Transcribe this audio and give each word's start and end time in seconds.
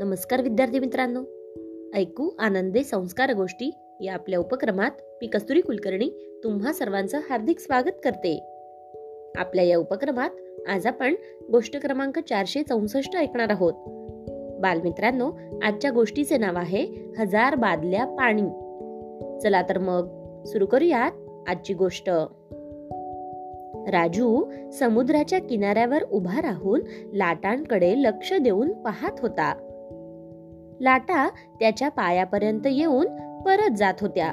नमस्कार 0.00 0.42
विद्यार्थी 0.42 0.78
मित्रांनो. 0.78 1.22
ऐकू 1.94 2.30
आनंदे 2.38 2.84
संस्कार 2.84 3.32
गोष्टी 3.32 3.74
या 4.00 4.14
आपल्या 4.14 4.38
उपक्रमात 4.38 4.90
मी 5.00 5.26
कस्तुरी 5.26 5.60
कुलकर्णी 5.60 6.40
तुम्हा 6.44 6.72
सर्वांचं 6.72 7.18
हार्दिक 7.30 7.58
स्वागत 7.58 8.00
करते. 8.04 8.38
आपल्या 9.36 9.64
या 9.64 9.78
उपक्रमात 9.78 10.30
आज 10.68 10.86
आपण 10.86 11.14
गोष्ट 11.52 11.76
क्रमांक 11.76 12.18
चारशे 12.18 12.62
चौसष्ट 12.62 13.16
ऐकणार 13.16 13.50
आहोत. 13.50 13.72
बालमित्रांनो 14.60 15.32
आजच्या 15.62 15.90
गोष्टीचे 15.90 16.36
नाव 16.36 16.56
आहे 16.56 17.12
हजार 17.18 17.54
बादल्या 17.54 18.04
पाणी. 18.04 18.48
चला 19.40 19.62
तर 19.62 19.78
मग 19.78 20.08
सुरू 20.44 20.66
करूयात 20.66 21.12
आजची 21.48 21.74
गोष्ट. 21.74 22.10
राजू 23.88 24.50
समुद्राच्या 24.72 25.40
किनाऱ्यावर 25.40 26.02
उभा 26.02 26.42
राहून 26.42 26.80
लाटांकडे 27.12 27.94
लक्ष 27.96 28.32
देऊन 28.32 28.72
पाहत 28.72 29.20
होता. 29.22 29.66
लाटा 30.80 31.28
त्याच्या 31.60 31.88
पायापर्यंत 31.88 32.60
येऊन 32.66 33.06
परत 33.42 33.76
जात 33.76 33.94
होत्या. 34.00 34.28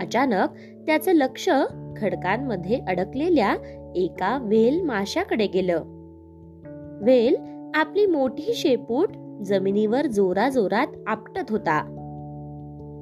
अचानक 0.00 0.48
त्याचं 0.86 1.12
लक्ष 1.12 1.48
खडकांमध्ये 1.96 2.80
अडकलेल्या 2.88 3.56
एका 3.96 4.38
वेल 4.42 4.82
माशाकडे 4.82 5.46
गेलं. 5.46 5.82
वेल 7.02 7.36
आपली 7.74 8.06
मोठी 8.06 8.54
शेपूट 8.54 9.08
जमिनीवर 9.44 10.06
जोरा 10.06 10.48
जोरात 10.48 10.86
आपटत 11.06 11.50
होता 11.50 11.76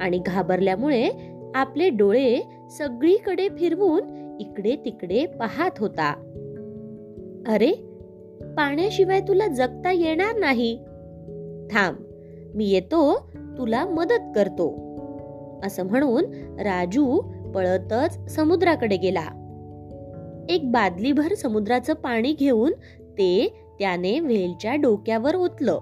आणि 0.00 0.18
घाबरल्यामुळे 0.26 1.08
आपले 1.54 1.90
डोळे 1.90 2.40
सगळीकडे 2.70 3.48
फिरवून 3.48 4.02
इकडे 4.40 4.76
तिकडे 4.84 5.26
पाहत 5.26 5.70
होता. 5.78 6.12
अरे 7.48 7.72
पाण्याशिवाय 8.56 9.20
तुला 9.20 9.46
जगता 9.46 9.92
येणार 9.92 10.38
नाही. 10.38 10.78
थांब 11.70 11.96
मी 12.58 12.66
येतो 12.66 13.30
तुला 13.58 13.86
मदत 13.86 14.32
करतो. 14.36 14.88
असं 15.64 15.86
म्हणून 15.86 16.24
राजू 16.60 17.20
पळतच 17.54 18.34
समुद्राकडे 18.34 18.96
गेला. 18.96 19.24
एक 20.48 20.72
बादलीभर 20.72 21.34
समुद्राचं 21.34 21.94
पाणी 21.94 22.32
घेऊन 22.32 22.72
ते 23.00 23.64
त्याने 23.78 24.20
व्हेलच्या 24.20 24.74
डोक्यावर 24.74 25.34
ओतलं. 25.34 25.78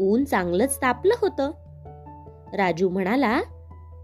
ऊन 0.00 0.24
चांगलंच 0.24 0.76
तापलं 0.76 1.14
होतं. 1.20 1.50
राजू 2.52 2.88
म्हणाला 2.88 3.40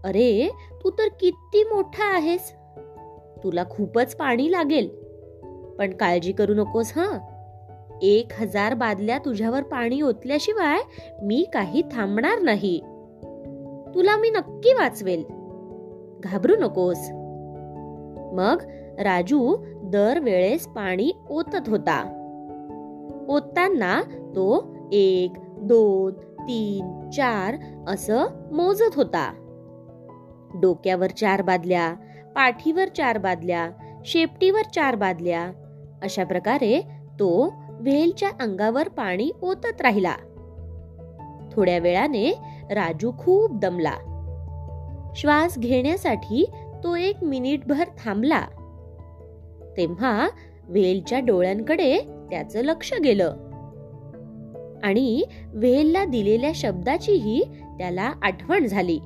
अरे 0.03 0.51
तू 0.83 0.89
तर 0.89 1.07
किती 1.19 1.63
मोठा 1.63 2.15
आहेस. 2.15 2.51
तुला 3.43 3.63
खूपच 3.69 4.15
पाणी 4.15 4.51
लागेल. 4.51 4.89
पण 5.79 5.93
काळजी 5.93 6.31
करू 6.31 6.53
नकोस 6.53 6.93
हां. 6.95 7.34
एक 8.01 8.27
हजार 8.39 8.73
बादल्या 8.73 9.17
तुझ्यावर 9.17 9.63
पाणी 9.63 10.01
ओतल्याशिवाय 10.01 10.79
मी 11.21 11.45
काही 11.53 11.81
थांबणार 11.81 12.39
नाही. 12.41 12.79
तुला 13.95 14.17
मी 14.17 14.29
नक्की 14.29 14.73
वाचवेल. 14.73 15.23
घाबरू 16.23 16.55
नकोस. 16.55 17.09
मग 18.33 18.61
राजू 18.99 19.57
दर 19.83 20.19
वेळेस 20.19 20.67
पाणी 20.67 21.11
ओतत 21.29 21.69
होता. 21.69 22.21
ओतताना 23.29 24.01
तो 24.35 24.75
एक 24.91 25.33
दोन 25.61 26.13
तीन 26.41 27.09
चार 27.09 27.55
असं 27.87 28.25
मोजत 28.51 28.95
होता. 28.95 29.33
डोक्यावर 30.61 31.07
चार 31.07 31.41
बादल्या 31.41 31.93
पाठीवर 32.35 32.87
चार 32.87 33.17
बादल्या 33.17 33.69
शेपटीवर 34.05 34.61
चार 34.75 34.95
बादल्या 34.95 35.51
अशा 36.03 36.23
प्रकारे 36.23 36.81
तो 37.19 37.53
व्हेलच्या 37.85 38.29
अंगावर 38.29 38.87
पाणी 38.87 39.31
ओतत 39.41 39.81
राहिला. 39.81 40.15
थोड्या 41.51 41.79
वेळाने 41.79 42.37
राजू 42.71 43.11
खूप 43.17 43.59
दमला. 43.59 43.93
श्वास 45.15 45.57
घेण्यासाठी 45.57 46.45
तो 46.83 46.95
एक 46.95 47.23
मिनिटभर 47.23 47.83
थांबला. 48.05 48.41
तेव्हा 49.77 50.29
व्हेलच्या 50.63 51.19
डोळ्यांकडे 51.19 51.99
त्याचं 52.29 52.61
लक्ष 52.61 52.93
गेलं. 53.03 53.35
आणि 54.83 55.23
व्हेलला 55.47 56.05
दिलेल्या 56.05 56.51
शब्दाचीही 56.55 57.43
त्याला 57.77 58.13
आठवण 58.21 58.65
झाली. 58.65 58.99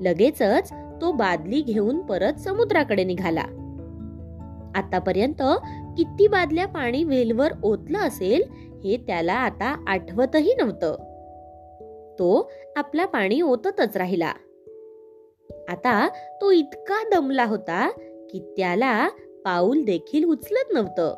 लगेचच 0.00 0.72
तो 1.00 1.12
बादली 1.12 1.62
घेऊन 1.62 2.00
परत 2.00 2.34
समुद्राकडे 2.34 3.04
निघाला. 3.04 3.44
आतापर्यंत 4.74 5.42
किती 5.96 6.26
बादल्या 6.26 6.66
पाणी 6.66 7.04
वेलवर 7.04 7.48
ओतलं 7.62 7.98
असेल 7.98 8.42
हे 8.84 8.96
त्याला 8.96 9.32
आता 9.32 9.84
आठवतही 9.86 10.54
नव्हतं. 10.58 10.94
तो 12.18 12.52
आपला 12.76 13.06
पाणी 13.06 13.40
ओततच 13.40 13.96
राहिला. 13.96 14.32
आता 15.68 16.08
तो 16.40 16.50
इतका 16.50 17.08
दमला 17.12 17.44
होता 17.44 17.90
की 18.30 18.54
त्याला 18.56 19.08
पाऊल 19.44 19.84
देखील 19.84 20.24
उचलत 20.24 20.74
नव्हतं. 20.74 21.14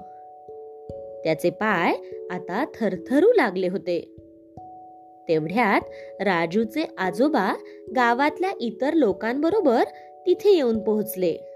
त्याचे 1.24 1.50
पाय 1.50 1.94
आता 2.30 2.64
थरथरू 2.74 3.32
लागले 3.32 3.68
होते. 3.68 4.16
तेवढ्यात 5.28 5.80
राजूचे 6.22 6.94
आजोबा 6.98 7.54
गावातल्या 7.96 8.50
इतर 8.60 8.92
लोकांबरोबर 8.94 9.84
तिथे 10.26 10.50
येऊन 10.50 10.78
पोहोचले. 10.84 11.55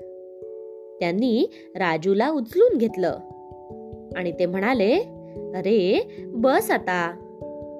त्यांनी 1.00 1.46
राजूला 1.76 2.30
उचलून 2.30 2.78
घेतलं. 2.78 3.18
आणि 4.16 4.32
ते 4.32 4.46
म्हणाले 4.46 4.94
अरे 5.54 6.06
बस 6.26 6.70
आता. 6.70 7.16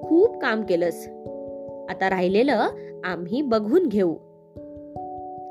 खूप 0.03 0.39
काम 0.41 0.61
केलंस. 0.61 1.07
आता 1.89 2.09
राहिलेलं 2.09 2.67
आम्ही 3.03 3.41
बघून 3.41 3.87
घेऊ. 3.87 4.15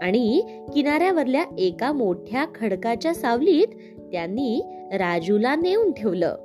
आणि 0.02 0.42
किनाऱ्यावरल्या 0.74 1.44
एका 1.58 1.92
मोठ्या 1.92 2.46
खडकाच्या 2.54 3.14
सावलीत 3.14 3.68
त्यांनी 4.12 4.62
राजूला 4.92 5.56
नेऊन 5.56 5.92
ठेवलं. 5.92 6.36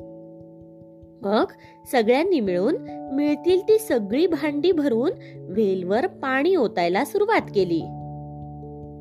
मग 1.22 1.46
सगळ्यांनी 1.92 2.40
मिळून 2.40 2.76
मिळतील 3.14 3.62
ती 3.62 3.80
सगळी 3.80 4.28
भांडी 4.28 4.72
भरून 4.72 5.12
वेलवर 5.36 6.08
पाणी 6.08 6.56
ओतायला 6.56 7.06
सुरुवात 7.06 7.42
केली. 7.56 7.82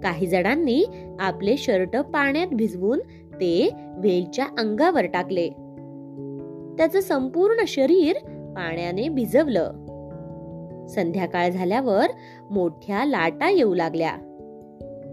काही 0.04 0.26
जणांनी 0.26 0.84
आपले 1.20 1.56
शर्ट 1.56 1.96
पाण्यात 1.96 2.46
भिजवून 2.46 2.98
ते 3.34 3.70
वेलच्या 3.98 4.44
अंगावर 4.44 5.06
टाकले. 5.06 5.48
त्याचं 6.78 7.00
संपूर्ण 7.00 7.64
शरीर 7.66 8.16
पाण्याने 8.56 9.08
भिजवलं. 9.08 9.72
संध्याकाळ 10.88 11.50
झाल्यावर 11.50 12.06
मोठ्या 12.50 13.04
लाटा 13.04 13.50
येऊ 13.50 13.74
लागल्या 13.74 14.12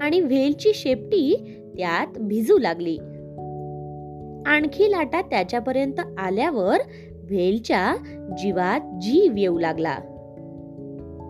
आणि 0.01 0.19
व्हेलची 0.19 0.71
शेपटी 0.75 1.35
त्यात 1.77 2.17
भिजू 2.17 2.57
लागली. 2.57 2.97
आणखी 4.45 4.91
लाटा 4.91 5.21
त्याच्यापर्यंत 5.21 5.99
आल्यावर 6.17 6.77
व्हेलच्या 7.23 7.95
जीवात 8.37 8.79
जीव 9.01 9.37
येऊ 9.37 9.59
लागला. 9.59 9.95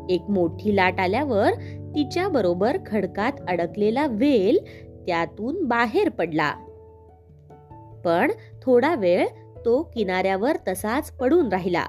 एक 0.09 0.21
मोठी 0.29 0.75
लाट 0.75 0.99
आल्यावर 0.99 1.49
तिच्या 1.95 2.27
बरोबर 2.27 2.77
खडकात 2.85 3.31
अडकलेला 3.47 4.07
वेल 4.07 4.59
त्यातून 5.07 5.63
बाहेर 5.63 6.09
पडला. 6.09 6.53
पण 8.05 8.31
थोडा 8.61 8.95
वेळ 8.95 9.27
तो 9.65 9.91
किनाऱ्यावर 9.95 10.51
तसाच 10.67 11.11
पडून 11.11 11.49
राहिला. 11.49 11.85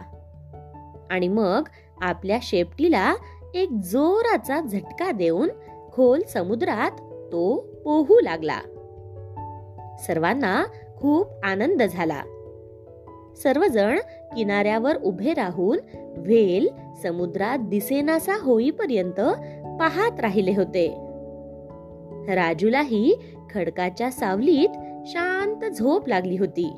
आणि 1.11 1.29
मग 1.29 1.69
आपल्या 2.01 2.39
शेपटीला 2.43 3.15
एक 3.55 3.71
जोराचा 3.71 4.61
झटका 4.61 5.11
देऊन 5.11 5.49
खोल 5.93 6.23
समुद्रात 6.23 6.91
तो 7.33 7.67
पोहू 7.85 8.21
लागला. 8.21 8.59
सर्वांना 10.07 10.65
खूप 10.97 11.27
आनंद 11.45 11.83
झाला. 11.83 12.23
सर्वजण 13.43 13.99
किनाऱ्यावर 14.35 14.97
उभे 14.97 15.35
राहून 15.35 15.79
व्हेल 16.17 16.69
समुद्रात 17.03 17.59
दिसेनासा 17.59 18.33
होईपर्यंत 18.41 19.21
पाहत 19.81 20.21
राहिले 20.21 20.55
होते. 20.57 20.89
राजूलाही 22.35 23.15
खडकाच्या 23.55 24.11
सावलीत 24.11 24.69
शांत 25.07 25.71
झोप 25.71 26.09
लागली 26.09 26.37
होती. 26.37 26.73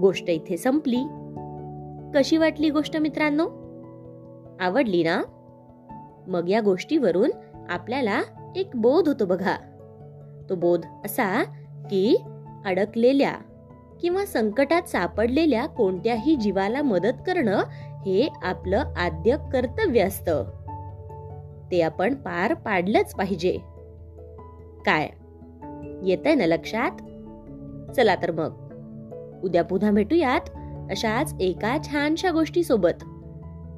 गोष्ट 0.00 0.30
इथे 0.30 0.56
संपली. 0.56 1.04
कशी 2.14 2.36
वाटली 2.36 2.70
गोष्ट 2.70 2.96
मित्रांनो? 2.96 3.44
आवडली 4.60 5.02
ना? 5.02 5.22
मग 6.26 6.48
या 6.48 6.60
गोष्टीवरून 6.60 7.30
आपल्याला 7.68 8.22
एक 8.56 8.70
बोध 8.74 9.08
होतो 9.08 9.26
बघा. 9.26 9.56
तो 10.50 10.54
बोध 10.54 10.80
असा 11.04 11.42
की 11.90 12.16
अडकलेल्या 12.64 13.32
किंवा 14.00 14.24
संकटात 14.24 14.82
सापडलेल्या 14.82 15.66
कोणत्याही 15.66 16.36
जीवाला 16.36 16.82
मदत 16.82 17.14
करणं 17.26 17.58
हे 18.06 18.28
आपलं 18.42 18.78
आद्य 18.78 19.36
कर्तव्य 19.52 20.00
असतं. 20.00 20.57
ते 21.70 21.82
आपण 21.82 22.14
पार 22.14 22.54
पाडलंच 22.54 23.14
पाहिजे. 23.14 23.58
काय? 24.86 25.08
येत 26.02 26.18
आहे 26.26 26.34
ना 26.34 26.46
लक्षात? 26.46 26.90
चला 27.96 28.14
तर 28.14 28.30
मग. 28.30 28.68
उद्या 29.44 29.64
पुन्हा 29.64 29.90
भेटूयात 29.90 30.50
अशाच 30.90 31.34
एका 31.40 31.76
छानशा 31.84 32.30
गोष्टी 32.30 32.64
सोबत 32.64 33.04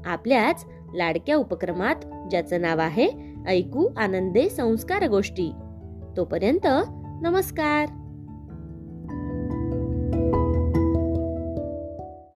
आपल्याच 0.04 0.64
लाडक्या 0.94 1.36
उपक्रमात 1.36 1.96
ज्याचं 2.30 2.60
नाव 2.60 2.78
आहे 2.78 3.08
ऐकू 3.46 3.88
आनंदे 3.96 4.48
संस्कार 4.48 5.08
गोष्टी. 5.08 5.52
तोपर्यंत 6.16 6.66
नमस्कार. 7.22 7.99